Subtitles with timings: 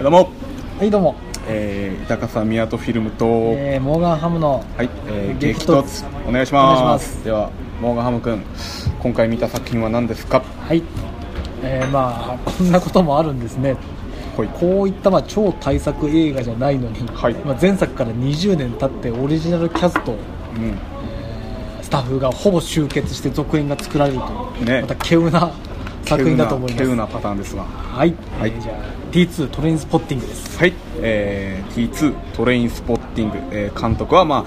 [0.00, 0.30] どうも、
[0.78, 1.16] はいどうも、
[1.48, 5.82] えー、高さ宮とフィルムと、えー、モーガンハムのはい、えー、激激突。
[5.82, 6.80] 突お願いします。
[6.80, 7.24] お願いします。
[7.24, 7.50] では
[7.80, 8.40] モーガンハム君
[9.02, 10.40] 今回見た作品は何ですか？
[10.40, 10.84] はい、
[11.64, 13.76] えー、まあこんなこともあるんですね。
[14.36, 14.48] ほい。
[14.48, 17.34] こういったまあ超大作映画じゃないのに、はい。
[17.34, 20.78] まあ、前作から20年経ってオリジナルキャストうん。
[21.82, 24.24] スタッフがほぼ集結して続編が作られると
[24.60, 24.80] いう、ね。
[24.82, 25.50] また稀有な
[26.04, 26.80] 作品だと思います。
[26.82, 27.64] 稀有なパターンですが。
[27.64, 28.50] はい、はい。
[28.50, 30.56] えーじゃあ T2 トレインスポッティングです。
[30.58, 34.46] はい、えー、T2 トレインスポッティング、えー監督はま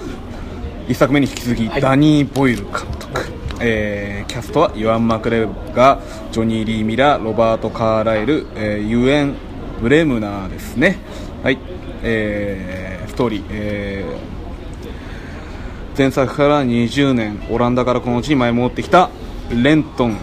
[0.88, 1.80] 一作目に引き続き、はい。
[1.82, 3.20] ダニー・ボイル監督、
[3.60, 9.34] えーキャストはイワン・マクレガージョニー・リー・ミラーロバート・カーライル、えーユエン・
[9.82, 10.96] ブレムナーですね。
[11.42, 11.58] はい。
[12.02, 19.10] えーストーリー、えー前作から20年オランダからこの地に舞い戻ってきた
[19.50, 20.16] レントン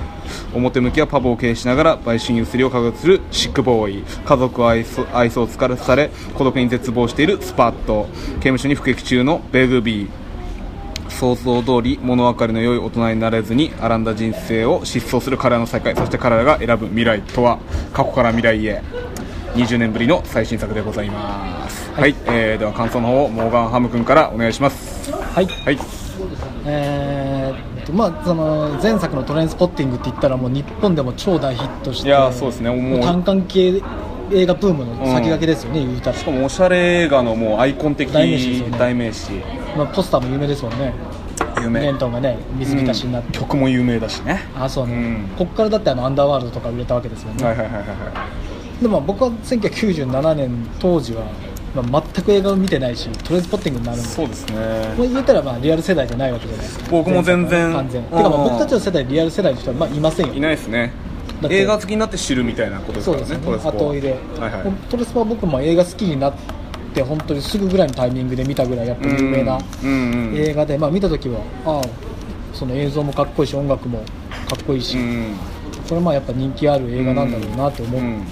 [0.54, 4.04] 表向きはパブを経営しながら売春ゆすりを科学するシックボーイ。
[4.26, 8.08] 家族を愛想愛想を疲れされ孤独に絶望しているスパット。
[8.36, 10.10] 刑務所に服役中のベグビー。
[11.10, 17.60] 想像通り物分かりの良い大人になれずに荒んだ人生を失踪する彼らの再会そして彼らが選ぶ未来とは
[17.92, 18.82] 過去から未来へ。
[19.56, 21.92] 20年ぶりの最新作でございます。
[21.94, 25.12] はい、えーでは感想の方をモーガンハム君からお願いします。
[25.12, 25.48] はい。
[25.48, 25.80] はい。
[26.66, 27.39] えーっ
[27.90, 32.70] とまあその前作のトレインスポッティングって言ったらもう日本でも超大ヒットしていやーそうですね。
[32.70, 33.82] もう単館系
[34.32, 36.18] 映画ブームの先駆けですよね、言うたら。
[36.18, 38.78] しかもおしゃれ映画のもうアイコン的代名詞ね。
[38.78, 39.32] 代名詞。
[39.76, 40.94] まあ、ポスターも有名ですもんね。
[41.64, 41.82] 有名。
[41.82, 44.42] レントンがね水浸しになって、曲も有名だしね。
[44.56, 45.30] あそうね、うん。
[45.36, 48.28] こっからだってあのアンダーワールドとか売れたわけですよね、はいはいはいはいは
[48.82, 51.24] でも僕は1997年当時は、
[51.76, 54.08] まあ、全く映画を見てないしトレインスポッティングになるんで。
[54.08, 54.56] いそうですね。
[54.96, 56.86] これ言ったらまあリアル世代じゃないわけじゃないですか。
[56.90, 57.74] 僕も全然。
[57.74, 58.02] 完全。
[58.02, 60.34] うんてかまあ僕たちの世代リアル世代の人はまあいませんよ。
[60.34, 60.92] いないですね。
[61.50, 63.64] 映画好きになって知るみたいなことですそうからねですよね。
[63.64, 64.74] 後追いで、はいはい。
[64.90, 66.34] トレスポは僕も映画好きになっ
[66.94, 71.82] て本当にすぐぐらいのタイミングで見たぐらいやっぱり有名なうんうん映画で、まあ、見た時はああ
[72.54, 74.04] その映像もかっこいいし音楽もか
[74.60, 75.36] っこいいし、うん
[75.88, 78.24] これはまあやっぱ人気ある映画なんだろうなと思っうん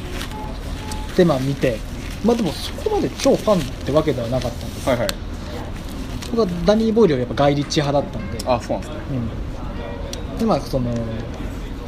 [1.15, 1.77] てまあ見て、
[2.23, 4.89] まあ、でもそこまで超ファンってわけではなかったんです。
[4.89, 5.07] はいはい。
[6.31, 8.45] 僕はダニー・ボイルはやっぱガイ・リッチー派だったんで。
[8.45, 9.01] あそうなんですね。
[10.33, 10.91] うん、でまあその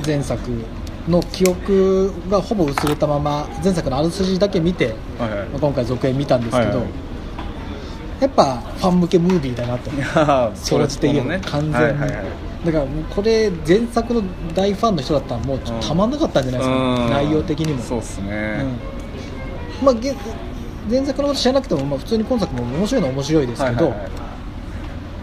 [0.05, 0.49] 前作
[1.07, 5.47] の記憶がほぼ薄れたまま前作のあらすじだけ見て、はいはい。
[5.49, 6.87] まあ、今回続編見たんですけど、はいはい。
[8.21, 9.89] やっぱファン向けムービーだなと。
[9.89, 12.25] いや総じて言えば、ね完全に、はいはいはい。
[12.65, 14.23] だからもうこれ前作の
[14.53, 17.09] 大ファンの人だったらもうたまんなかったんじゃないですか、うん。
[17.09, 17.81] 内容的にも。
[17.81, 18.61] そうっすね。
[18.93, 18.98] うん
[19.83, 20.15] まあ、げ
[20.89, 24.29] 前作のこと知らなくても、まあ、普通に今作も面白いのは面白いですけど、はいはいはい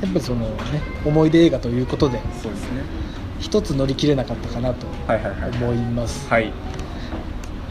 [0.01, 0.57] やっぱりその、ね、
[1.05, 2.83] 思い出映画ということでそうですね。
[3.41, 6.53] 一つ乗り切れなかったかなとはいはいはい思います、はい。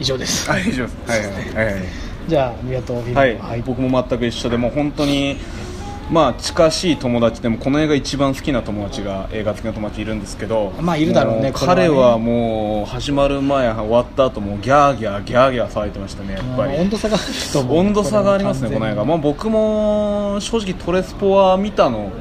[0.00, 0.96] 以上です、はい以上です。
[1.06, 1.84] はいはいはいはい。
[2.26, 5.36] じゃあ宮戸フィルムはい、僕も全く一緒でもう本当に
[6.10, 16.76] まあ近しい友達でもこの映画一番好きな友達が映画好きな友達いるんですけどまあいるだろうね彼はもう始まる前終わった後もうギャーギャーギャーギャー騒いでましたねやっぱり。
[16.78, 17.18] 温度差が
[17.68, 22.12] 温度差がありますねこの映画、まあ、僕も正直トレスポは見たの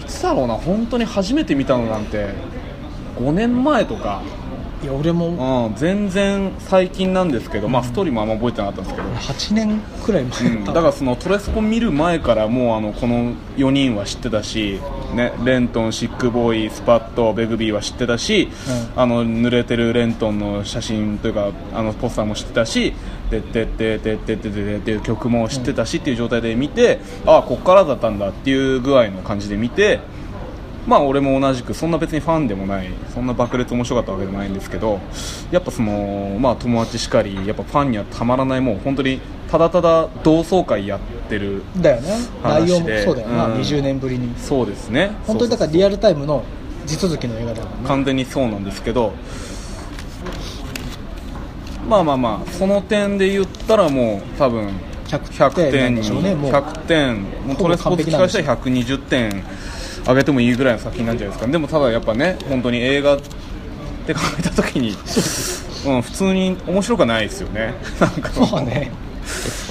[0.00, 2.30] いつだろうな本当に初めて見たのなんて
[3.16, 4.22] 5年前とか、
[4.82, 5.66] いや俺も。
[5.68, 9.08] うん、全然最近なんですけど、まあストーリーもあんま覚えてなかったんですけど。
[9.08, 14.80] 8年くらい前うんだからそのトレスポ見る前からもうあのこの4人は知ってたし、
[15.14, 18.48] ね、レントン、シックボーイ、スパット、ベグビーは知ってたし、
[18.96, 22.94] あの濡れてるレントンの写真というかあのポスターも知ってたし
[23.30, 30.00] 「でってってってってってって」っていう曲も知ってたしっていう状態で見て、ああこっからだったんだっていう具合の感じで見て。
[30.86, 34.98] まあ俺も同じくそんな別にファンでもないそんな爆裂面白かったわけでもないんですけど
[35.50, 39.20] やっぱそのまあ友達しかりやっぱファンにはたまらないもう本当に
[39.50, 42.08] ただただ同窓会やってるだよね。
[42.42, 43.54] 内容もそうだよな、うん。
[43.54, 44.32] 20年ぶりに。
[44.38, 45.10] そうですね。
[45.26, 46.44] 本当にだからリアルタイムの
[46.86, 47.88] 地続きの映画だもんね。
[47.88, 49.12] 完全にそうなんですけど
[51.88, 54.68] まあまあまあその点で言ったらもう多分
[55.08, 55.18] 100
[55.50, 56.52] 100点なんにでしょうねもう。
[56.52, 57.22] 100点。
[57.22, 59.42] もうトレスポーツ機関したら120点
[60.10, 61.50] 上げてもいいぐらいの作品なんじゃないですか。
[61.50, 63.20] でもただやっぱね本当に映画っ
[64.06, 64.90] て 考えた時に、
[65.86, 67.74] うん、普通に面白くはないですよね。
[68.00, 68.90] なんかまあね。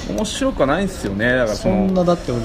[0.08, 1.36] 面白くはないですよね。
[1.36, 2.42] だからそんなだって俺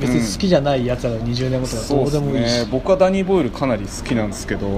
[0.00, 4.68] 別に好きじゃないやつらが20年後とかどうでもいいし、そうですね僕はダニー・ボイルかなり好きなんですけど。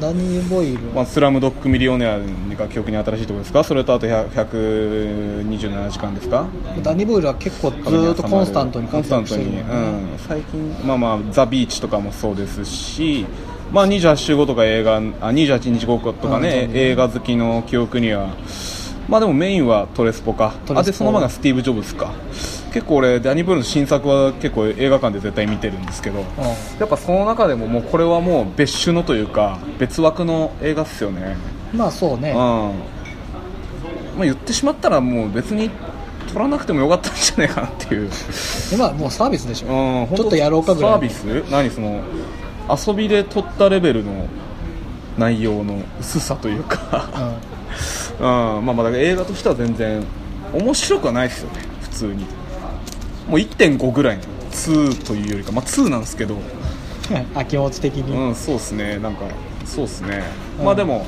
[0.00, 0.78] ダニー・ボイル？
[0.94, 2.18] まあ、スラムドッグミリオネア
[2.56, 3.64] が記憶に新しいところですか？
[3.64, 6.46] それとあと100 127時間ですか？
[6.82, 13.26] ダニー・ボイルは結構ずーっとコンスタントにコンスタントに、うん、最近まあまあザ・ビーチとかもそうですし
[13.72, 18.34] まあ28週後とか映画あ28日後とかね、うん映画好きの記憶には
[19.08, 20.54] まあでもメインはトレスポか。
[20.70, 22.12] あでその前がスティーブ・ジョブズか
[22.74, 26.24] 結構俺ダニー・ブルーの新作は結構映画館で絶対見てるんですけど
[26.80, 31.36] やっぱその中でももうこれはもう別種のというか別枠の映画っすよね。
[31.72, 32.30] まあそうね。
[32.30, 32.36] うん。
[32.36, 32.72] ま
[34.22, 35.70] あ言ってしまったらもう別に
[36.32, 38.10] 撮らなくてもよかったんじゃないかなっていう。
[38.70, 40.92] でまあもうサービスでしょ、うんちょっとやろうかぐらい。
[40.94, 41.50] サービス？
[41.52, 41.70] 何？
[41.70, 42.02] その
[42.68, 44.26] 遊びで撮ったレベルの
[45.16, 47.38] 内容の薄さというか。
[48.18, 48.58] うん。
[48.58, 48.66] うん。
[48.66, 50.02] まあまあ映画としては全然
[50.52, 51.60] 面白くはないですよね。
[51.82, 52.26] 普通に
[53.28, 56.36] もう1.5ぐらいの2というよりかまあ2なんですけど。
[57.34, 58.98] あ気持ち的に、うんそうですね。
[58.98, 59.26] なんか
[59.66, 60.22] そうですね、
[60.58, 60.64] うん。
[60.64, 61.06] まあでも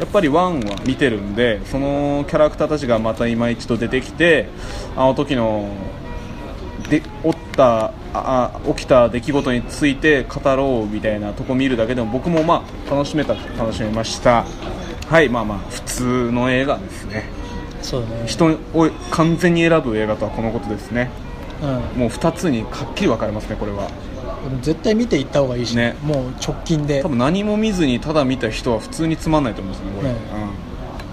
[0.00, 4.48] やっぱり1は見てるんでそのキャラクターたちがまた今一度出てきて
[4.96, 5.68] あの時の
[6.88, 7.06] で起
[7.52, 14.44] ったああ起きた出来事について語ろうみたいなとこ見るだけでも僕もまあ楽しめた楽しめました。
[15.08, 17.24] はいまあまあ普通の映画ですね
[17.82, 18.26] そうだね。
[18.26, 21.10] 人を完全に選ぶ映画とはこのことですね。
[21.62, 22.00] うん。
[22.00, 23.90] もう2つにはっきり分かれますねこれは。
[24.60, 25.96] 絶対見ていった方がいいし、ね。
[26.02, 27.02] もう直近で。
[27.02, 30.18] 多分何も見ずにただ見た人は普通につまんないと思うんですよねこれ、ね。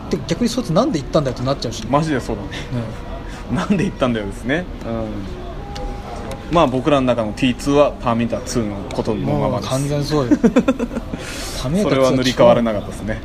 [0.09, 2.47] で逆にそいつなんで行ったんだよってなっちゃうし、うん、マジでそうだね。
[2.73, 3.09] うん
[3.55, 9.69] なんで言ったんだよですね、うん、まあ僕らの中の T2 はターミネーター2のことのままです。
[9.69, 10.37] 完全そうよ。
[11.61, 13.21] タメそれは塗り替わらなかったですね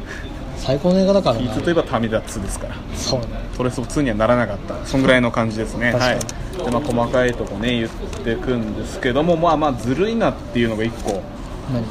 [0.64, 1.40] 最高の映画だからな。
[1.42, 2.74] T2 といえばターミネーター2ですから。
[2.94, 3.26] そうね。
[3.54, 4.86] トレスポ2にはならなかった。
[4.86, 5.92] そんぐらいの感じですね。
[5.92, 6.18] はい。
[6.56, 7.90] で、まあ、細かいとこね言っ
[8.24, 11.22] ていくんですけどもまあまあずるいなっていうのが1個。
[11.70, 11.84] 何？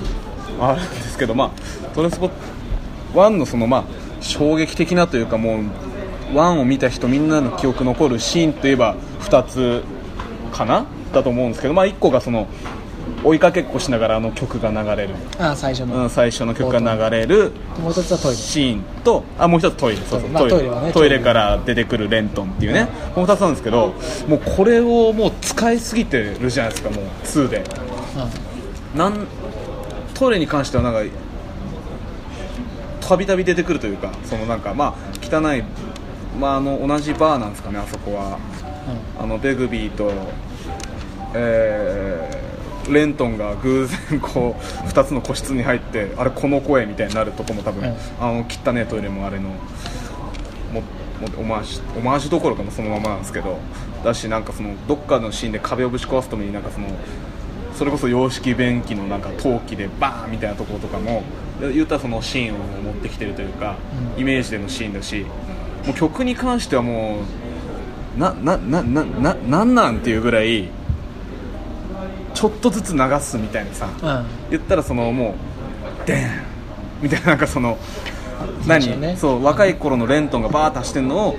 [0.59, 1.49] あるんですけど、まあ、
[1.93, 2.31] トレスポ
[3.13, 3.83] 1のその、まあ、
[4.21, 5.63] 衝撃的なというかもう
[6.33, 9.83] 1を見た人みんなの記憶残るシーンといえば2つ
[10.51, 10.85] かな？
[11.13, 12.47] だと思うんですけど、まあ、1個がその
[13.23, 17.51] 追いかけっこしながらあの曲が流れる、あ最初の、うん、最初の曲が流れる
[17.81, 18.37] もう一つはトイレ。
[18.37, 20.01] シーンとあもう一つトイレ。
[20.01, 20.69] そうそう、まあトイレ。
[20.69, 21.19] はねトイレ。
[21.19, 23.93] から出てくるレントンっていうね、この2つなんですけど
[24.27, 27.63] もうこれをもう使いすぎてるじゃないですかもう2で。
[28.95, 29.25] なん
[30.13, 30.99] トイレに関してはなんか
[33.01, 35.63] たびたび出てくるというかそのなんかまあ汚い、
[36.39, 38.37] まあ、あの同じバーなんですかねあそこは。
[39.17, 40.11] あのベグビーと、
[41.33, 42.52] えー
[42.89, 47.95] レントンが偶然こう2つの個室に入ってあれこの声みたいになるとこも多分、うん。
[48.19, 49.55] あの汚ねトイレもあれのも
[51.21, 53.57] もオマージュオマージュどころかもそのままなんですけど
[54.03, 56.87] だしなんかそのどっかのシーンで壁をぶち壊すためになんかその
[57.75, 61.23] それこそ洋式便器のなんか陶器でバーンみたいなところとかも
[61.59, 63.77] 言ったらそのシーンを持ってきてるというか、
[64.15, 64.21] うん。
[64.21, 65.25] イメージでのシーンだし
[65.85, 67.19] もう曲に関してはも
[68.17, 70.69] うななななななんなんっていうぐらい
[72.43, 74.09] ちょっとずつ流すみたいなさ、うん。
[74.09, 75.33] うん言ったらそのも
[76.03, 76.29] うでん
[77.01, 77.77] みたいななんかその
[78.67, 79.15] 何、ね。
[79.15, 81.37] そう若い頃のレントンがバーッと走ってるのを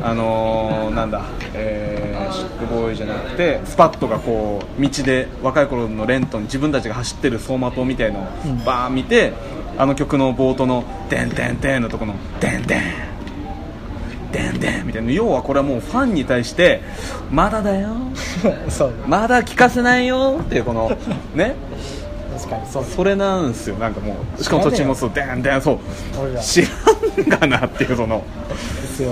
[0.00, 1.24] あのーなんだ、
[1.54, 8.64] えー、シックボーイじゃなくてスパットがこう道で若い頃のレントン自分たちが走ってる走馬灯みたいのをうん。
[8.64, 9.32] バーン見て、
[9.76, 12.80] あの曲の冒頭の「でんでんでん」のとこの「でんでん」
[14.34, 15.12] でんでんみたいな。
[15.12, 16.80] 要はこれはもうファンに対して
[17.30, 17.90] まだだよ。
[18.68, 18.92] そう。
[19.06, 20.90] まだ聞かせないよっていうこの
[21.34, 21.54] ね。
[22.36, 22.84] 確かにそう。
[22.84, 23.76] それなんですよ。
[23.76, 25.78] なんかもうしかも途中もそうでんでんそう。
[26.42, 26.68] 知ら
[27.24, 28.24] んがなっていうその。
[28.96, 29.04] そ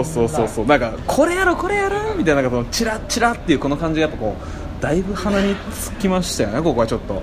[0.00, 0.04] う。
[0.04, 2.14] そうそうそうなんかこれやろこれやろ？
[2.16, 7.22] みたいななんかそのチラッチラっていうこの感じがやっぱこうだいぶ鼻につきましたよねここはちょっと。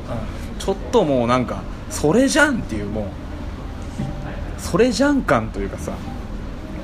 [0.58, 1.62] ちょっともうなんか
[1.92, 3.06] それじゃんっていうもう
[4.58, 5.92] それじゃん感というかさ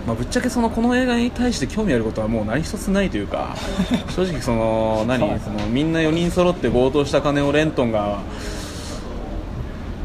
[0.08, 3.56] まあ、ぶっちゃけそのこの映画に対して興味あることはもう何一つないというか
[4.16, 8.20] 正直その何そのみんな4人揃って強盗した金をレントンが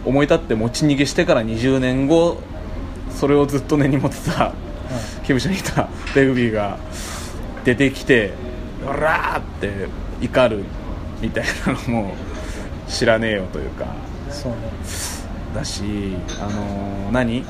[0.04, 2.40] 思い立って持ち逃げしてから20年後
[3.10, 4.52] それをずっと根に持ってた
[5.22, 6.76] 刑務所にいたレグビーが
[7.64, 8.32] 出てきて
[8.86, 9.88] 「おら!」って
[10.20, 10.64] 怒る
[11.20, 12.14] みたいなのも
[12.88, 13.86] 知らねえよというか。
[14.30, 14.58] そうね。
[15.54, 15.82] だし、
[16.40, 17.44] あのー何、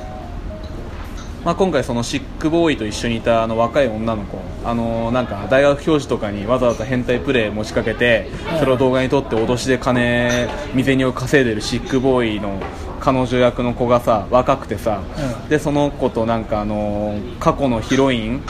[1.47, 8.27] まあ、今回、そのシックボーイと一緒にいたあの若い女の子、あのーなんか大学教授とかにわざわざ変態プレイ持ちかけて
[8.59, 12.61] それを動画に撮って脅しで金、未銭を稼いでるシックボーイの
[12.99, 15.01] 彼女役の子がさ若くてさ、
[15.41, 15.47] うん。
[15.47, 18.41] でその子となんか、あのー過去のヒロイン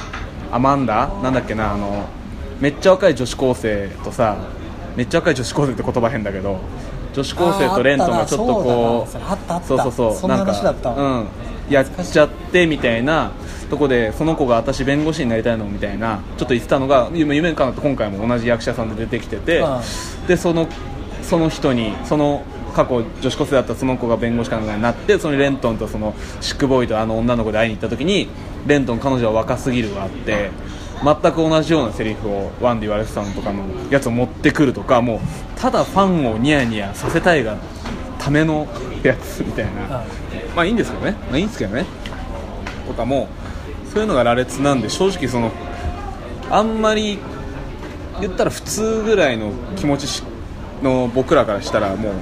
[0.51, 1.07] アマンダ？
[1.21, 2.07] なんだっけなあの
[2.59, 4.37] めっちゃ若い女子高生とさ
[4.95, 6.59] めっちゃ若い女子高生って言葉変だけど
[7.13, 9.11] 女子高生とレントンがちょっとこう
[9.67, 10.51] そうそうそうなんか、
[10.95, 11.27] うん、
[11.69, 13.31] やっちゃってみたいな
[13.69, 20.67] とこでその子が私弁護士になりたいのみたいなちょっと言ってたのが夢夢かなって今回も同じ役者さんで出てきてて、うでその
[21.21, 22.43] その人にその
[22.73, 28.29] 過去女子高生だったその子が弁護士かなんかになってそのレントンとそのシックボーイとあの女の子で会いに行った時に
[28.67, 30.51] レントン彼女は若すぎるがあって
[31.03, 35.19] 全く同じようなセリフをワンで言われてたのとかのやつを持ってくるとかもう
[35.59, 37.57] ただファンをニヤニヤさせたいが
[38.19, 38.67] ための
[39.03, 40.03] やつみたいな、
[40.57, 41.85] まあいいんですけどね、まあ、いいんですけどね。
[42.87, 43.27] とかも
[43.93, 45.51] そういうのが羅列なんで正直その
[46.49, 47.19] あんまり
[48.19, 50.23] 言ったら普通ぐらいの気持ち
[50.81, 52.13] の僕らからしたらもう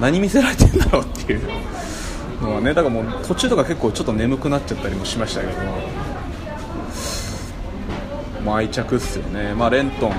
[0.00, 1.48] 何見せられてんだろうっていう
[2.42, 6.06] のはねだからもう途中とか結構ちょっと眠くなっちゃったりもしましたけども。
[8.44, 9.54] う愛着っすよね。
[9.54, 10.12] まあレントン。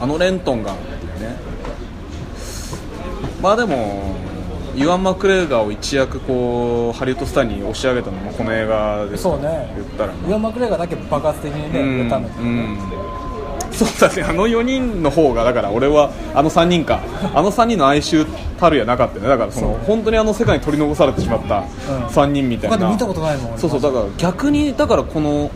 [0.00, 0.78] あのレントンがね。
[3.40, 4.21] まあでも
[4.74, 9.72] ユアン・マクレーガーを一躍こうハリウッドスターに押し上げたのもこの映画ですそうね。
[9.76, 12.22] 言ったらイワン・マクレガーだけ爆発的にね売れたん。
[12.22, 13.12] だけど
[13.72, 14.22] そうだね。
[14.22, 17.00] あの4人の方がだから俺はあの3人か。
[17.34, 18.26] あの3人の哀愁
[18.58, 19.28] たるやなかったよね。
[19.28, 21.64] だからその本当にあの世界に取り残されてしまった
[22.10, 23.58] 3人みたいな、他で見たことないもん俺。
[23.58, 25.50] そうそうだから逆にだからこの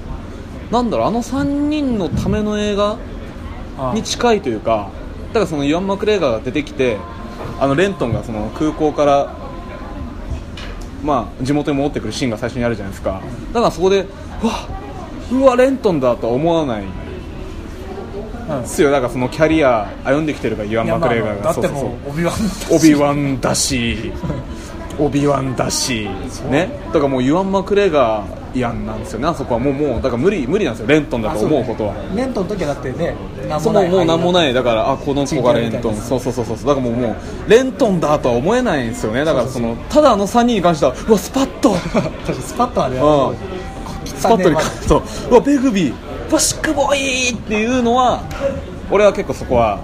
[0.70, 2.96] なんだろうあの3人のための映画
[3.94, 4.88] に近いというか
[5.28, 6.96] だからそのイワン・マクレーガーが出てきて
[7.59, 9.33] あのレントンがその空港から
[11.03, 13.21] まあ地元に戻ってくるシーンが最初にあるじゃないですか。
[13.53, 14.07] だからそこで
[14.43, 14.69] うわ
[15.31, 16.83] うわレントンだとは思わない。
[18.49, 18.61] うん。
[18.63, 18.91] ですよ。
[18.91, 21.55] だからそのキャリア歩んできてるからユアン・マクレガーが。
[21.55, 24.13] そうそうもうオビワンそうオビワンだし。
[24.99, 26.09] オビワンだし。
[26.51, 26.71] ね。
[26.87, 29.29] だからもうユアン・マクレガーやんなんですよね。
[29.29, 30.89] あそこはもうもうだから無理無理なんですよ。
[30.89, 31.95] レントンだと思うことは。
[32.15, 33.15] レントンの時はだってね
[33.61, 34.55] そうもないもうなんもない。
[34.55, 35.97] だからあこの子がレントン。
[35.97, 36.57] そうそうそうそう。
[36.59, 39.25] だからもうもうレントンだとは思えないんですよね。
[39.25, 41.71] だからそのただあの3人に関してはうわスパッと。
[41.73, 44.07] 確かにスパッとはねうん。
[44.07, 45.95] スパットに関してはうわベグビー。
[46.31, 48.23] うわシックボーイっていうのは
[48.91, 49.81] 俺は結構そこは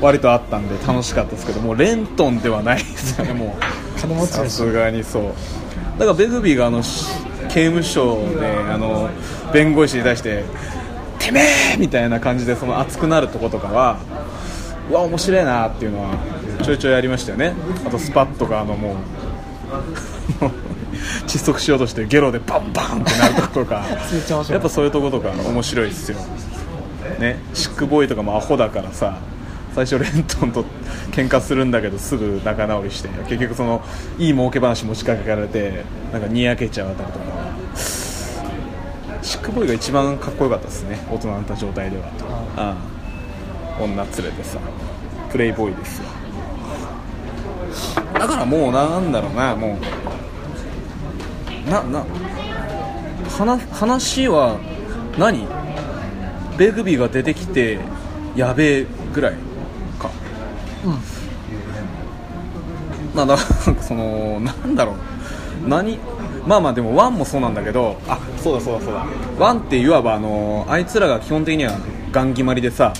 [0.00, 3.32] 割とあったんで楽しかったですけどもうレントンではないですよね。
[3.34, 3.56] も
[4.22, 5.22] う さすがにそう。
[5.98, 7.06] だからベグビーがあのし
[7.56, 9.08] 刑務所であの
[9.50, 10.44] 弁護士に対して
[11.18, 11.40] 「てめ
[11.72, 13.96] え!」みたいな感じでその熱くなるとことかは
[14.90, 16.10] うわ面白いなっていうのは
[16.62, 17.54] ちょいちょいやりましたよね。
[17.86, 18.94] あとスパッとかあのもう
[21.26, 23.86] 窒息しようとしてゲロでバンバンってなるとことか。
[24.52, 26.18] やっぱそういうとことか面白いですよ。
[27.18, 27.38] ね。
[27.54, 29.16] シックボーイとかもアホだからさ
[29.74, 30.64] 最初レントンと
[31.12, 33.82] 喧嘩するんだけどすぐ仲直りして結局その
[34.18, 37.24] いい儲け話持ちかけられてなんかにやけちゃうあたりとか。
[37.24, 37.45] は
[37.76, 40.98] シックボーイが一番かっこよかったですね。
[41.10, 42.06] 大人になった状態では。
[42.56, 42.76] あ
[43.78, 44.58] あ女連れてさ。
[45.30, 46.04] プレイボーイですよ。
[48.14, 49.54] だからもうなんだろうな。
[49.56, 49.78] も
[51.66, 52.06] うなな
[53.36, 54.58] 話話は
[55.18, 55.46] 何？
[56.56, 57.80] ベグビーが出てきて
[58.34, 59.34] やべえぐらい
[59.98, 60.10] か。
[60.84, 60.98] うん。
[63.14, 63.42] まあだか
[63.72, 64.96] らそのなんだろう。
[65.68, 65.98] 何？
[66.46, 69.04] まあまあでもワンもそうなんだけどあそうだそうだそうだ。
[69.38, 71.72] ワンっていわばあのあいつらが基本的には
[72.12, 72.92] ガン決まりでさ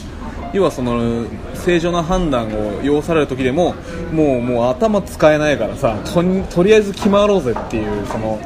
[0.53, 3.75] 要はその正常な判断を要される時でも
[4.13, 8.39] もうもう頭使えないからさとりあえず決まろうぜっていうその、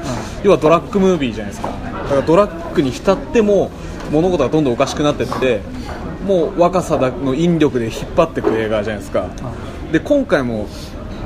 [0.42, 1.69] 要はドラッグムービーじゃないですか。
[1.69, 3.71] だからドラッグに浸っても
[4.11, 5.61] 物事がどんどんおかしくなってって
[6.26, 9.28] もう若さだの引力で引っ張っていく映画じゃないですか。
[9.92, 10.66] で今回も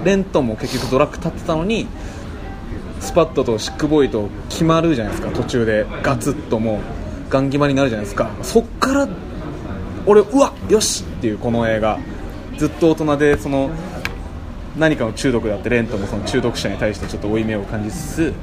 [0.05, 1.87] レントンも結局ドラッグ立ってたのに
[3.05, 5.87] スパットとシックボーイと決まるじゃないですか途中で。
[6.03, 8.31] ガツッともうガン決まりになるじゃないですか。
[8.43, 9.09] そっから
[10.07, 11.99] 俺うわよしっていうこの映画。
[12.57, 13.71] ずっと大人でその
[14.79, 18.35] 何かの中毒だってレントもその中毒者に対してちょっと負い目を感じつつ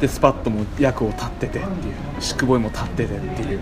[0.00, 3.60] でスパットも役を立っててっていうシックボーイも立っててっていう。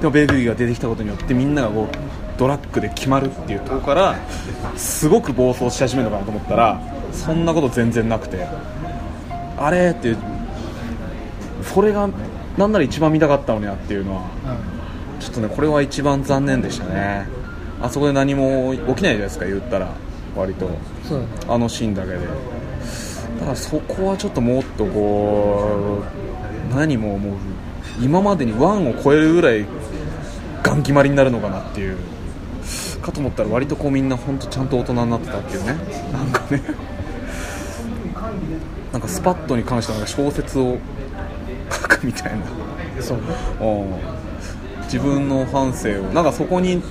[0.00, 4.16] でもベイビーが出てきたことによってみんながこうドラッグで決まるっていうとこから
[4.76, 6.80] すごく暴走し始めるのかなと思ったら
[7.12, 8.46] そんなこと全然なくて。
[9.56, 10.18] あれっていう
[11.62, 12.08] それが
[12.56, 14.30] なんなら一番見たかったのになっていうのは
[15.20, 17.26] ちょっとねこれは一番残念でしたね。
[17.80, 19.92] あそこで何も起きないじゃないですか言ったら。
[20.36, 20.68] 割と。
[21.48, 22.14] あのシーンだけで。
[22.16, 22.22] だ
[23.44, 26.02] からそこはちょっともっとこ
[26.72, 27.34] う何ももう。
[28.00, 29.66] 今までにワンを超えるぐらい
[30.62, 31.98] ガン決まりになるのかなっていう。
[33.02, 35.76] かと思ったら割とこうみんな本当ちゃんと大人になってたっていうね。
[36.12, 36.62] なんかね
[38.92, 40.78] なんかスパットに関しては小説を
[41.70, 42.44] 書くみたいな。
[43.00, 43.18] そう
[44.84, 46.82] 自分の反省をなんかそこに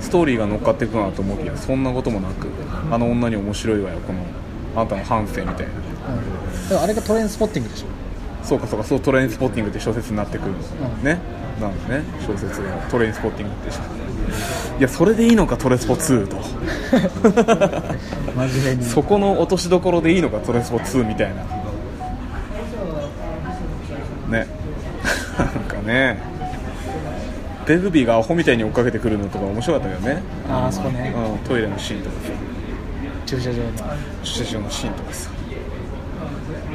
[0.00, 2.48] ストーリーが乗っかっていくかなと思うけどそんなこともなく
[2.90, 4.20] あの女に面白いわよこの
[4.74, 5.52] あなたの反省みたいな。
[5.54, 7.86] うんでもあれがトレインスポッティングでしょ？
[8.46, 10.54] そうかそうかそうトレインスポッティングって小説になってくる、ん。
[11.04, 11.18] ね。
[11.60, 13.70] なんですね小説がトレインスポッティングって
[14.78, 16.36] いやそれでいいのかトレスポ2と。
[18.36, 18.84] 真面目に。
[18.84, 21.42] そこの落としどころでいいのかトレスポ2みたいな。
[24.28, 24.46] ね。
[25.38, 26.18] なんかね。
[27.66, 31.14] ベグビーがアホみたいに追っかけてくるのとか面白かったけどね、ああそこね。
[31.14, 32.32] うん、トイレのシーンとかさ。
[33.26, 33.70] 駐車場の。
[34.24, 35.30] 駐車場のシーンとかさ。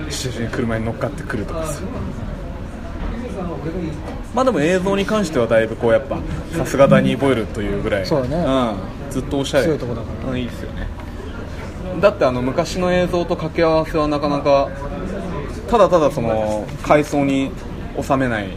[0.10, 1.82] 駐車場に車に乗っかってくるとかさ
[4.34, 6.20] まあでも映像に関してはだいぶこうやっぱ
[6.56, 8.06] さすがダニー・ボイルというぐらい。
[8.06, 8.36] そうだね。
[8.38, 9.63] うん、ずっとおしゃれ。
[9.65, 10.32] 強いとこだから。
[10.32, 10.88] うんいいですよね。
[12.01, 14.70] だってあの昔の映像と掛け合わせはなかなか
[15.70, 17.51] ただただその階層に
[18.01, 18.50] 収めない、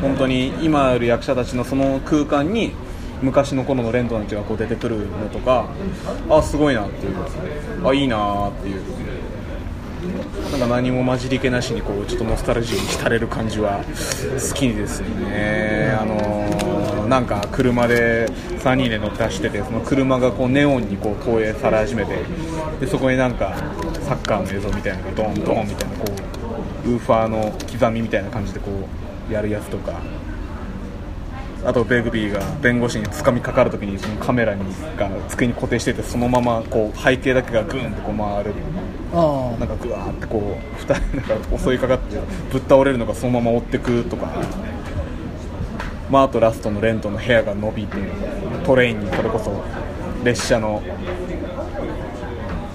[0.00, 2.72] 本当に今いる役者たちのその空間に
[3.22, 5.66] 昔の頃のレントたちがこう出てくるのとか
[6.30, 7.14] あすごいなっていう。
[7.86, 8.82] あいいなーっていう
[10.52, 15.96] なんか何も混じり気なしにこうちょっとノスタルジーに浸れる感じは好きですよね。
[16.00, 18.26] あのーなんか車で
[18.64, 22.18] 3人で乗って走っててその車がこうネオンにこう投影され始めて
[22.80, 23.54] でそこになんか
[24.02, 26.04] サッカーの映像みたいなのがドンドンみたいなこ
[26.84, 28.70] うウーファーの刻みみたいな感じでこ
[29.30, 29.92] うやるやつとか
[31.66, 34.64] あとベグビーが弁護士に掴みかかるときにそのカメラに
[34.96, 38.54] が机に固定しててそのままこう背景だけがグーンとこう回る。
[39.12, 42.18] あなんかぐわーってこう2人なんか襲いかかって
[42.52, 44.30] ぶっ倒れるのがそのまま追ってくとか、
[46.10, 47.96] まあ、あとラストのレントの部屋が伸びて
[48.64, 49.62] トレインにそれこそ
[50.24, 50.82] 列車の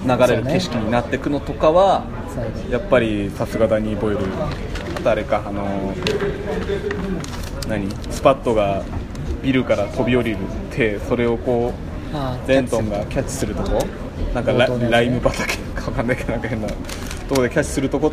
[0.04, 2.04] 流れる景色になっていくのとかは、
[2.68, 4.18] やっぱりさすがダニー・ボイル
[5.04, 5.94] 誰かあの
[7.68, 7.88] 何？
[8.10, 8.82] スパットが
[9.42, 10.38] ビルから飛び降りるっ
[10.70, 11.72] てそれをこ
[12.46, 13.62] うレントンがキャッチすると。
[13.62, 13.84] こ？
[14.34, 18.12] なんかラ,、ライム畑かわかんないけどなんか変なとこでキャッチするとこ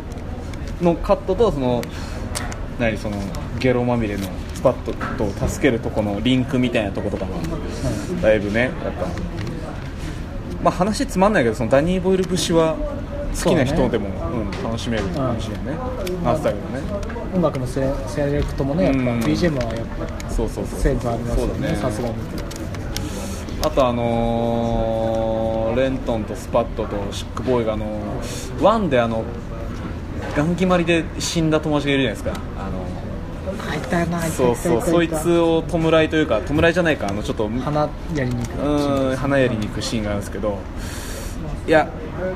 [0.82, 1.82] のカットとその
[2.78, 2.96] 何？
[2.96, 3.16] その
[3.58, 7.30] ゲロまみれのスパットと助けるとこのリンクみたいなとことかは
[8.22, 9.06] だいぶねやっぱ。
[10.62, 12.76] まあ話つまんないけどそのダニー・ボイル節は
[13.34, 15.72] 好きな人でもう、ん、楽しめるかもしれないね、
[16.22, 19.86] なってたけどね音楽のセセレクトもねやっぱうん BGM はやっ
[20.22, 21.72] ぱそうそうそうセンスありますよそうだね。
[21.72, 22.14] ねさすがに。
[23.62, 27.86] あとあのーレントンとスパットとシックボーイがあの
[28.60, 29.22] ワンであの
[30.36, 32.40] ガン決まりで死んだ友達がいるじゃないですか。
[32.58, 32.80] あの
[33.70, 38.62] 入ったよなそうそうそいつを弔いというか弔いじゃないかあのちょっとう花やりに行く。
[38.62, 40.58] ーん花やりに行くシーンがあるんですけど。
[41.66, 41.88] いや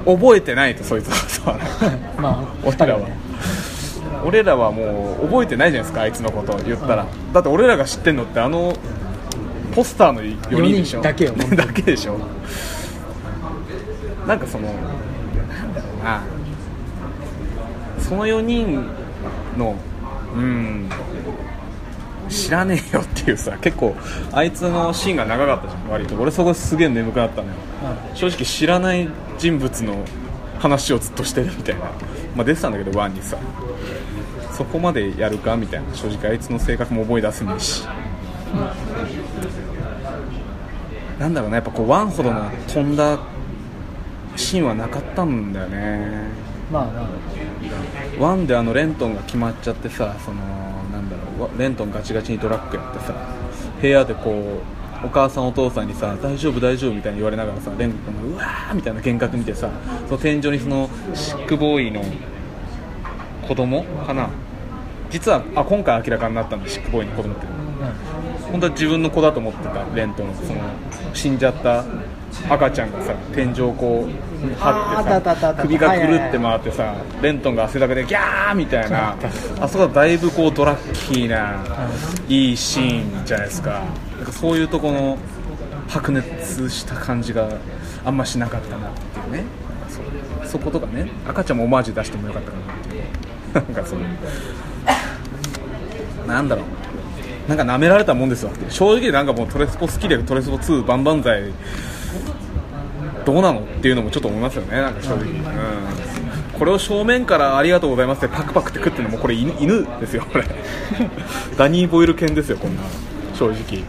[0.04, 1.08] 覚えてないとそいつ
[1.40, 1.58] は。
[2.20, 3.00] まあ 俺らは。
[3.00, 3.23] 二人ね
[4.24, 8.74] 俺らはもう覚えてないじゃないですかあいつのこと言ったら、だって俺らが知ってんのってあの
[9.74, 11.02] ポスターの4人でしょ。
[11.02, 12.18] だけよだけでしょ。
[14.26, 14.72] なんかそのな
[15.64, 16.22] んだろうな。
[17.98, 18.86] その4人
[19.56, 19.76] の
[20.34, 20.88] うん
[22.28, 23.94] 知らねえよっていうさ結構
[24.32, 26.14] あいつのシーンが長かったじゃん割と。
[26.16, 27.54] 俺そこすげえ眠くなったのよ。
[28.14, 29.08] 正直知らない
[29.38, 30.04] 人物の
[30.64, 31.82] 話をずっとしてるみたいな。
[32.34, 33.36] まあ出てたんだけどワンにさ。
[34.52, 35.94] そこまでやるかみたいな。
[35.94, 37.84] 正直あいつの性格も思い出せねえし、
[41.18, 43.18] なんだろうねやっぱこうワンほどの飛んだ
[44.36, 46.28] シーンはなかったんだよね。
[46.72, 50.40] まあワンであのレントンが決まっちゃってさその
[50.92, 51.58] なんだろう。
[51.58, 53.12] レントンガチガチにドラッグやってさ
[53.82, 59.70] 部屋でこうお母さんお父さんにさ大丈夫大丈夫みたいに言われながらさレントンがうわーみたいな幻覚見てさ
[60.06, 62.02] その天井にそのシックボーイの
[63.46, 64.30] 子供かな？
[65.10, 67.46] 実はあ今回明らかになったんだシックボーイの子供って
[68.50, 70.60] 本当は自分の子だと思ってたレントンその
[71.12, 71.84] 死んじゃった
[72.48, 79.16] 赤ちゃんがさ天井をこう張ってさ首がぐるって回ってさレントンが汗だくでギャーみたいな
[79.60, 81.62] あそこはだいぶこうドラッキーな
[82.28, 83.82] いいシーンじゃないですか
[84.40, 85.18] そういうとこの
[85.88, 87.48] 白熱した感じが
[88.04, 89.44] あんましなかったなっていうね。
[90.44, 91.10] そそことかね。
[91.26, 93.04] 赤ちゃんもオマージュ出してもよかったかなっていう。
[93.54, 94.02] なんかその
[96.26, 97.48] なんだろう。
[97.48, 101.52] なんか舐められたもんですわ正直なんかもうトレスポ好きでトレスポ2バンバン剤
[103.26, 104.76] どうなのっていうのもちょっと思いますよね。
[104.76, 110.44] なんか正直、うん、これを正面からありがとうございますってパクパクって食ってるのもこれ犬犬ですよこれ。
[111.56, 112.82] ダニー・ボイル犬ですよこんな
[113.34, 113.84] 正直。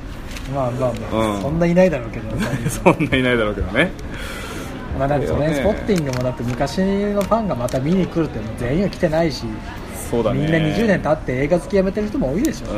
[0.53, 1.41] まあまあまあ、うん。
[1.41, 2.29] そんないないだろうけど。
[2.69, 3.91] そんないないだろうけどね。
[4.97, 9.43] まあだってそれ、ねスポッティングもだって昔のファンがまた見に来るっても全員は来てないし、
[10.09, 10.39] そうだね。
[10.39, 12.71] みんな20年経って映画好きやめてる人も多いでしょ、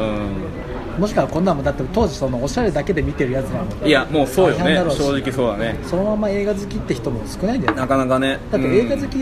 [0.98, 3.86] うもしくはこんなんもだって当時そのおしゃれだけで見てるやつらも。
[3.86, 4.64] んいやもうそうよね。
[4.64, 4.98] 大変だろうし。
[4.98, 5.78] 正直そうだね。
[5.84, 7.82] そのまま映画好きって人も少ないんだよね。
[7.82, 8.40] なかなかね。
[8.52, 9.18] だって映画好き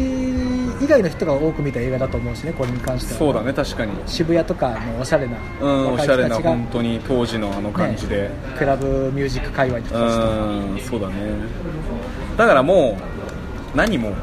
[0.82, 3.20] 以外の人が多く見た映画だと思うしねこれに関しては。
[3.20, 3.92] そうだね確かに。
[4.06, 11.14] 渋谷とかのおしゃれなうんおしゃれな本当に当時のあの感じで、ねクラブミュージック界隈とうんそうだね。
[12.38, 12.98] だからも
[13.74, 14.14] う何も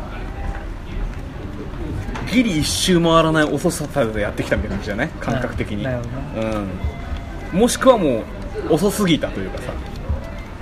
[2.33, 8.25] ギリ一周回らない遅さでやってきたみたいな感じじゃない感覚的に、うん、もしくはも
[8.71, 9.73] う遅すぎたというかさ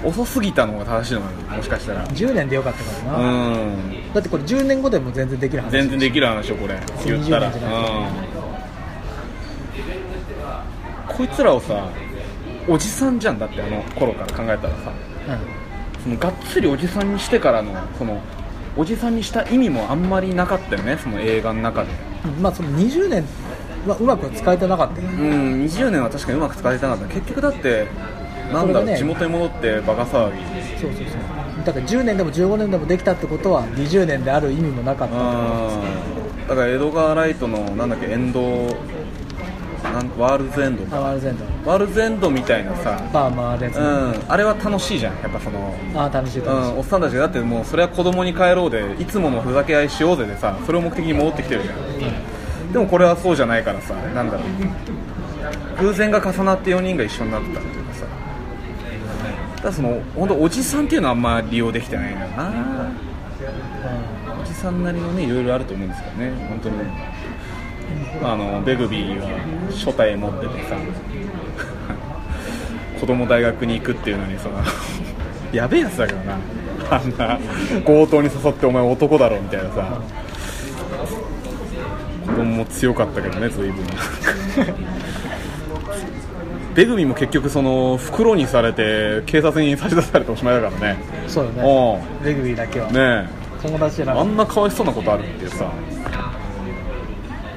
[0.05, 2.07] 遅すぎたのが正しいのかなもしかしたら。
[2.09, 4.13] 10年でよかったからうな、ん。
[4.15, 5.71] だってこれ10年後でも全然できる話。
[5.71, 6.81] 全然できる話よこれ。
[7.05, 7.81] 言ったら、20年じゃない
[11.09, 11.89] うん、こいつらをさ
[12.69, 14.93] おじさんじゃんだってあの頃から考えたらさ。
[16.03, 18.21] そのがっつりおじさんにしてからのその
[18.77, 21.91] おじさんにした意味もあんまりなかったよねその映画の中で。
[22.25, 23.25] うん、まあその20年
[23.87, 25.29] はうまく使えてなかったよね。
[25.29, 25.65] うん。
[25.65, 27.15] 20年は確かにうまく使えてなかった。
[27.15, 27.87] 結局だって
[28.53, 30.43] なんだね地元に戻ってバカ騒ぎ。
[30.81, 31.65] そうそうそう。
[31.65, 38.41] だから10年でも15年でもできたってことは20年である意味もなかったってだから江戸川ライトのなんだっけエンド
[39.83, 41.71] なんワールズエンドあワールドエンド。
[41.71, 42.99] ワールズエンドみたいなさ。
[43.13, 44.33] バー回るやつ、うん。
[44.33, 45.75] あれは楽しいじゃんやっぱその。
[45.95, 47.21] ああ楽しい楽しい、うん、おっさんたちが。
[47.23, 52.73] だってもうそれは子供に帰ろうでいつものふざけ合いしようぜでさそれを目的に戻ってきてるじゃん。
[52.73, 55.83] でもこれはそうじゃないからさなんだろう。
[55.83, 57.61] 偶然が重なって4人が一緒になった
[59.63, 62.93] だその本当おじさんっていうのはあんまり利用できてないんだよな。
[64.41, 66.33] おじさんなりのねいろいろあると思うんですけどね。
[66.49, 66.77] 本当に。
[68.23, 69.29] あのベグビーは
[69.71, 70.77] 初体持っててさ。
[73.01, 74.59] 子供大学に行くっていうのにその
[75.53, 76.39] やべえやつだけどな。
[76.91, 77.39] あんな
[77.85, 80.01] 強盗に誘ってお前男だろみたいなさ。
[82.27, 83.85] 子供も強かったけどね随分。
[86.75, 91.03] ベグビーも結局その袋にされて警察に差し出されておしまいだからね。
[91.27, 91.63] そうだね。
[91.65, 92.25] おう。
[92.25, 93.29] レグビーだけは、ね
[93.61, 95.71] 友達なあんなかわいそうなことあるっていうさ。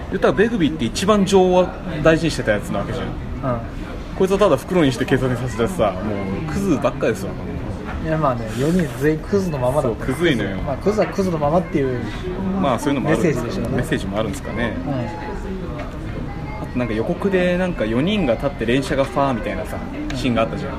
[0.09, 1.67] 言ったらベグビーって一番情を
[2.03, 3.07] 大事にしてたやつなわけじゃん。
[3.41, 3.59] た
[4.17, 6.13] こいつはただ袋にして警察にさせてさも
[6.49, 10.57] うクズばっかですわうんいやまあね4人全員クズのままだったそうクズいのよ。
[10.57, 12.03] まあ、クズはクズのままっていう、
[12.61, 13.77] まあそういうのもメッセージでしょうね。
[13.77, 14.75] メッセージもあるんですかね。
[14.85, 15.32] うん、
[16.75, 19.77] なんか予告でなんか4人が立って連射がファーみたいなさ
[20.15, 20.73] シーンがあったじゃん。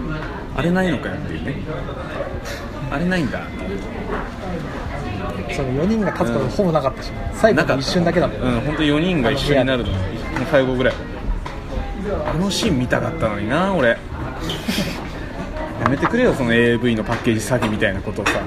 [0.56, 1.54] あれないのかよっていうね。
[2.90, 3.46] あれないんだ。
[3.46, 3.80] っていう
[5.54, 9.92] その4人が勝つことほぼなかったし、最後の一瞬だけだもん、うん本当4人が一緒になるの。
[10.50, 10.94] 最後ぐらい。
[12.26, 13.90] あのシーン見たかったのにな俺。
[13.90, 13.98] や
[15.88, 18.40] めてくれよその AV のパッケージ詐欺みたいなことをさ。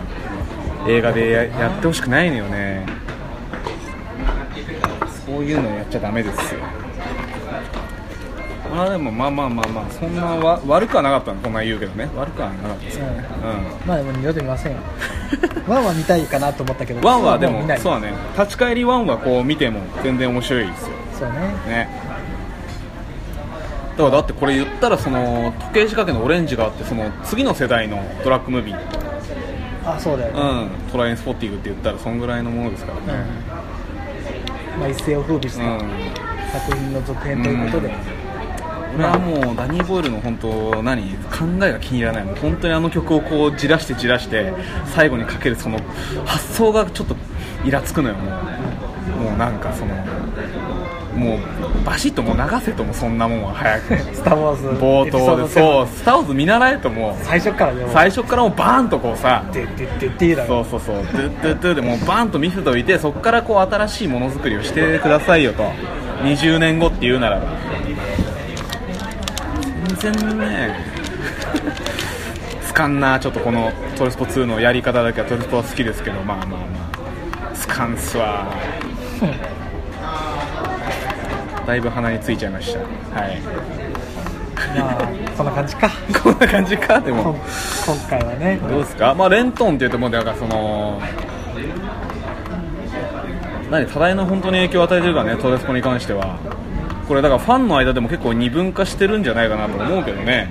[0.88, 2.86] 映画でややってほしくないのよね。
[5.26, 6.62] そういうのやっちゃダメですよ
[8.76, 12.10] まあでもまあまあまあまあそんなわ悪くはなかったのこんなん言うけどね。
[12.16, 13.00] 悪くはなかったです
[13.86, 14.80] まあでも二度と見ませんよ。
[15.68, 18.14] ワンは見たいかなと思ったけどうんワンはでももう見ないそうだね。
[18.38, 20.90] 立ち返りワンはこう見ても全然面白いですよ。
[21.20, 21.36] そうね。
[21.68, 21.90] ね。
[23.98, 28.78] だからだってこれ言ったらその時計仕掛けのオレンジがあってその次の世代のドラッグムービー、
[29.86, 30.44] あそうだよね、う
[30.88, 33.00] ん、トラインスポッティングって言ったらそんぐらいのものですから。
[33.00, 33.08] うん。
[33.08, 33.14] ね、
[34.80, 35.80] まあ、一世を風靡しうん。
[36.52, 37.94] た作品の続編ということで、
[38.96, 42.24] 俺はもうダニー・ボイルの本当何考えが気に入らない。
[42.24, 44.54] もう本当にあの曲をこうじらしてじらして
[44.86, 45.80] 最後にかけるその
[46.26, 47.16] 発想がちょっと
[47.66, 48.34] イラつくのよもう。
[49.18, 49.96] もうなんかその
[51.16, 51.40] もう
[51.84, 53.98] バシッともう流せともそんなもんは早く。
[54.14, 54.68] スター・ウォーズ。
[54.80, 55.44] 冒頭で。
[55.44, 57.26] うそうスター・ウォーズ見習えともう。
[57.26, 59.44] 最初から最初からもうバーンとこうさ。
[59.52, 60.96] ででででだそうそうそう。
[60.98, 65.64] ドゥッドゥッドゥでもうバーンと見せておいてそこからこう新しいものづくりをしてくださいよと。
[66.22, 67.48] 20年後っていうならば。
[67.86, 67.87] 全
[69.98, 70.76] 然ね
[72.66, 76.92] つかんなちょっとこのトレスポ2のやり方だけはトレスポは好きですけどまあまあま
[77.52, 78.52] あつかんっすわ
[81.68, 82.80] だいぶ鼻についちゃいました。
[82.80, 83.42] はい。
[84.80, 85.92] まあそんな感じか。
[86.24, 87.36] こんな感じかでも。
[87.86, 88.58] 今回はね。
[88.70, 91.02] どうですか、まあ、レントンっていうともうだからその
[93.70, 96.40] 何多大な本当に影響を与えてるからねトレスポに関しては
[97.08, 100.50] これだからファンの間でも結構二分化してるんじゃないかなと思うけどね。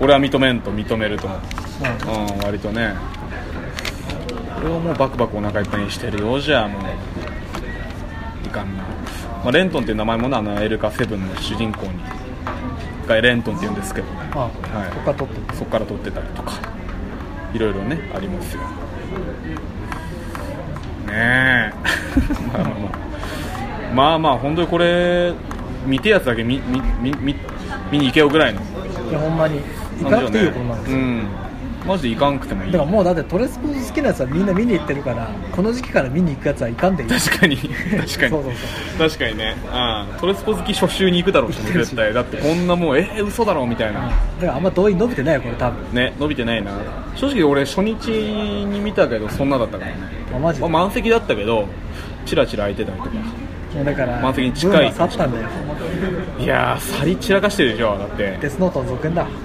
[0.00, 2.94] 俺は認めんと認めるとうん割とね。
[4.56, 6.82] これをもうバクバクお腹いっぱいにしてるようじゃもう。
[8.46, 11.92] いかんな、まあ、レントンっていう名前もねあのエルカセブンの主人公に。
[13.06, 14.06] がレントンって言うんですけど。
[14.32, 14.90] あはい。
[14.90, 16.52] ここから撮ってるそこから撮ってたりとか。
[17.52, 18.62] いろいろねありますよ。
[21.06, 21.72] ねえ。
[22.52, 23.10] まあまあまあ。
[23.92, 25.34] まあまあ本当にこれ
[25.86, 27.36] 見てやつだけ見見見見
[27.90, 29.60] 見に行けよぐらいのいやほんまに。
[30.02, 31.26] 行かなくていいよこんなのうん。
[31.86, 32.72] マジで行かんくてもいい。
[32.72, 37.08] だからもうだってトレスポ好きなやつはみんな見に行ってるからこの時期から見に行くやつはいかんでいい。
[37.08, 37.56] 確かに。
[37.58, 38.06] 確かに。
[38.06, 42.36] そうそう確かにね、うん、トレスポ好き初週に行くだろうしね絶対だって。
[42.36, 45.94] こんなもうえー、嘘だろみたいな、だからあんま動員伸びてないよこれ多分。
[45.94, 46.72] ね伸びてないな。
[47.16, 49.96] 正直俺初日に見たけどそんなだったからね、
[50.34, 50.68] あマジで。
[50.68, 51.66] まあ、満席だったけど
[52.26, 53.10] チラチラ空いてたりとか。
[53.84, 54.92] だから満席に近い。
[54.92, 55.46] 去ったんだよ
[56.38, 58.38] いやー去り散らかしてるでしょだって。
[58.40, 59.26] デスノートの続編だ。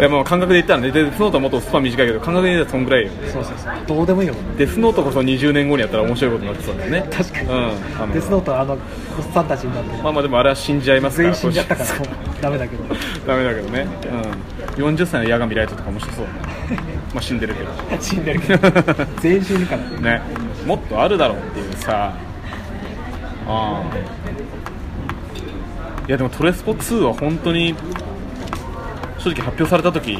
[0.00, 3.10] いやもう感覚で言ったらねデスノートはもっとスパン短いけど感覚で言ったらそんぐらいよ。
[3.30, 4.34] そうそうそうどうでもいいよ。
[4.56, 7.06] デスノートこそ20年後にやったら面白いことになってそうだよね。
[7.12, 8.78] 確かに、うんあのデスノートはあのおっ
[9.34, 10.02] さんたちになって。
[10.02, 12.08] まあまあでもあれは死んじゃいますから全員死んじゃったからもう。
[12.40, 12.84] ダメだけど。
[13.28, 13.86] ダメだけどね、
[14.78, 16.24] うん、40歳の矢神ライトとか面白そう。
[16.24, 17.68] だねまあ死んでるけど。
[18.00, 18.70] 死んでるけど。
[19.20, 20.12] 全員死ぬから。
[20.16, 20.22] ね。
[20.66, 22.14] もっとあるだろうっていうさ。
[23.46, 23.82] ああ
[26.08, 27.74] いやでもトレスポ2は本当に
[29.18, 30.18] 正直発表された時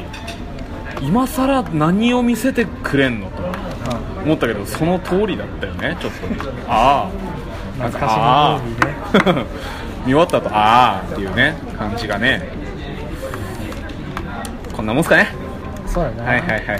[1.01, 3.43] 今さら何を見せてくれんのと
[4.23, 7.41] 思ったけどその通りだったよねちょっと ああ。
[7.89, 9.45] 懐かしのムービーね
[10.05, 12.49] 見終わった後ああっていうね感じがね。
[14.73, 15.27] こんなもんすかね。
[15.85, 16.79] そうだね、はいはいはいはい。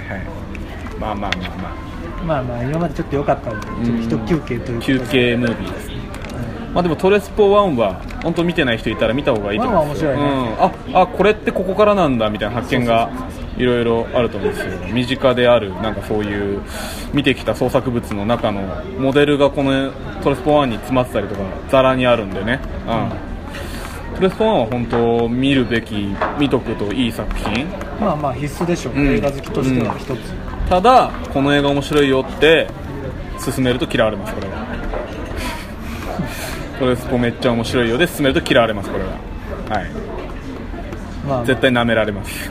[0.98, 1.92] まあまあまあまあ。
[2.26, 5.91] まあまあ今までちょっと良かったんでちょっと一休憩という休憩ムービーですね
[6.74, 13.10] まあでもトレスポ1は本当見てない人いたら見た方がいいと思うんですよ、ワンは面うん、ああこれってここからなんだみたいな発見が
[13.58, 14.78] いろいろあると思うんですよ。
[14.92, 16.62] 身近であるなんかそういう
[17.12, 18.62] 見てきた創作物の中の
[18.98, 22.60] モデルがこのトレスポ1に詰まってたりとかざらにあるんでね、
[24.12, 27.66] うん、トレスポ1は本当見るべき見とくといい作品。
[28.00, 29.08] まあまあ必須でしょう、うん。
[29.08, 30.18] 映画好きとしては一つ、
[30.70, 32.66] ただこの映画面白いよって
[33.38, 34.71] 勧めると嫌われますこれは
[36.82, 39.10] トレスポめっちゃ面白いよで勧めると嫌われますこれは。
[39.10, 39.16] は
[39.86, 39.90] い。
[41.24, 41.44] まあ。
[41.44, 42.50] 絶対舐められます。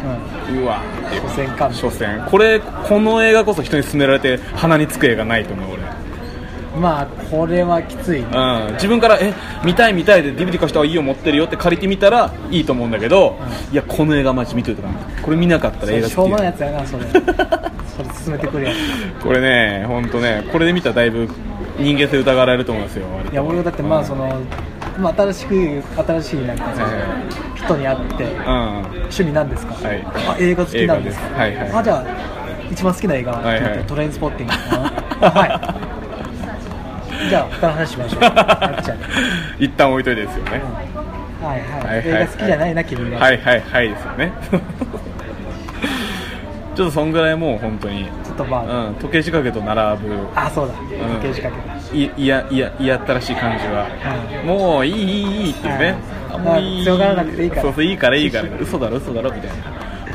[0.50, 0.64] うん。
[0.64, 0.82] うわ
[1.14, 1.74] 所詮か。
[1.74, 2.26] 所詮。
[2.32, 5.84] これこの映画こそ人に勧められて鼻につく映画ないと思う俺。
[6.80, 8.28] まあこれはきついね。
[8.34, 9.34] うん、自分からえ
[9.66, 13.38] 見たい見たいで DVD 貸した方がいいよ持ってるよって借りてみたらいいと思うんだけど、
[13.74, 17.04] いやこの映画マジ見といたなこれ見なかったら映画しょうもないや好つやなそれ。
[17.12, 18.76] それ進めてくるやつ。
[19.20, 21.28] きこれね本当ねこれで見たらだいぶ
[21.82, 24.42] 人間性疑われると思いますよいや俺だってまあその、
[25.00, 26.88] まあ、新しく新しいなんかその
[27.56, 28.32] 人に会ってうん。
[29.12, 30.04] 趣味なんですか、はい。
[30.06, 31.48] あ映画好きなんですか？
[31.48, 31.66] 映画です。
[31.66, 31.80] はいはい。
[31.80, 32.06] あじゃあ
[32.72, 33.84] 一番好きな映画は、はいはい。
[33.84, 34.60] トレインスポッティングか
[35.20, 35.30] な？
[35.42, 37.30] はい。
[37.30, 38.22] じゃあ他の話しましょう。
[38.26, 38.30] や
[38.82, 38.98] っちゃう。
[39.60, 40.52] 一旦置いといてですよね、
[41.44, 42.08] はいはい、はいはい。
[42.08, 43.20] 映画好きじゃないな君は。
[43.20, 44.32] はいはいはいですよね。
[46.76, 48.08] ちょっとそんぐらいもう本当に、
[48.42, 50.28] ちょっとまあ、うん、時計仕掛けと並ぶ。
[50.36, 50.74] あそうだ。
[50.74, 51.22] うん。
[51.22, 53.88] 時計仕掛けいいやいやいやったらしい感じは、
[54.44, 55.96] うもういいいいいいっていうね、はい
[56.32, 57.62] あもういい強がらなくていいから。
[57.64, 58.50] そうそういいからいいから。
[58.60, 59.56] 嘘だろ嘘だろみたいな。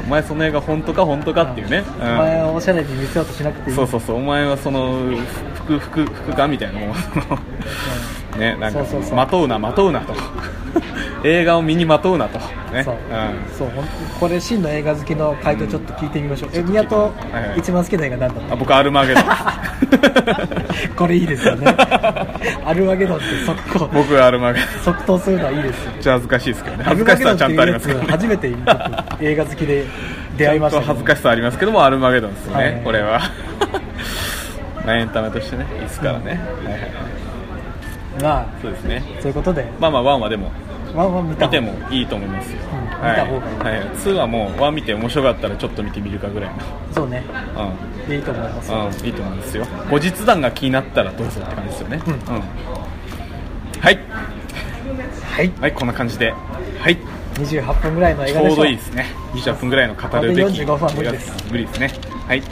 [0.06, 3.76] お前その映画本当か本当かっていうね、お前をおしゃれに見せようとしなくていい。
[3.76, 4.16] そうそうそう。
[4.16, 4.98] お前はその
[5.54, 6.94] 服服服かみたいなも
[8.36, 8.84] う ねなんか
[9.14, 10.14] まとうなまとうなと。
[11.24, 12.38] 映画を身にまとうなと
[12.72, 12.84] ね。
[12.84, 12.98] そう,、ん。
[13.56, 13.86] そうほん
[14.20, 17.12] これ真の映画好きの回答ちょっと聞いてみましょう、え宮戸、
[17.56, 19.24] 一番好きな映画なんだあ僕アルマゲドン。
[20.96, 21.66] これいいですよね。
[22.64, 23.86] アルマゲドンって速攻。
[23.92, 24.68] 僕はアルマゲドン。
[24.84, 25.92] 即答するのはいいですよ。
[26.00, 26.84] ちゃ恥ずかしいですけどね。
[26.84, 29.84] 恥ずかしさはちゃんとありますけどアルマゲドンっていうやつ初めて僕映画好きで
[30.36, 32.72] 出会いましたちゃんと恥ずかしさありますけどもアルマゲドンですよね、はい。
[32.72, 33.20] はいこれは。
[34.84, 36.90] まあエンタメとしてねいいですからね、はいはいはい。
[38.22, 39.02] まあそうですね。
[39.20, 39.66] そういうことで。
[39.80, 40.50] まあまあワンはでも
[40.96, 43.10] ワンワン見た見てもいいと思いますよ、うんはい。
[43.10, 43.78] 見た方がいい。
[43.80, 46.50] はい、2はもうワン見て面白かったらちょっと見てみるかぐらい
[46.92, 47.22] そうね。
[47.54, 49.66] のいいと思います、うん、うん、いいと思うんですよ。
[49.90, 52.02] 後日談が気になったらどうぞって感じですよね。
[52.06, 52.14] うん。
[53.80, 53.98] はい。
[55.22, 55.52] はい。
[55.60, 56.32] はいこんな感じで。
[56.80, 56.98] はい。
[57.34, 58.42] 28分ぐらいの映ちょう。
[58.44, 59.06] 画でしょどいいですね。
[59.34, 61.44] 28分ぐらいの語るべきこれで45分は無理です。
[61.50, 61.92] 無理ですね。
[62.26, 62.42] はい。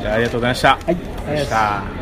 [0.00, 0.68] じゃあありがとうございました。
[0.70, 0.82] はい。
[0.86, 2.01] ありがとうございました